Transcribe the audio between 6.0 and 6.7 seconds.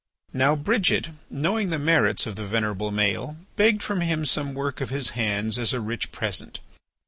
present.